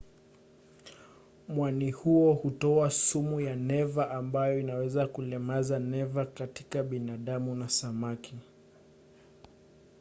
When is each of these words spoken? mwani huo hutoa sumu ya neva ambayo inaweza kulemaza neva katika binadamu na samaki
mwani 1.47 1.91
huo 1.91 2.33
hutoa 2.33 2.89
sumu 2.91 3.41
ya 3.41 3.55
neva 3.55 4.11
ambayo 4.11 4.59
inaweza 4.59 5.07
kulemaza 5.07 5.79
neva 5.79 6.25
katika 6.25 6.83
binadamu 6.83 7.55
na 7.55 7.69
samaki 7.69 8.35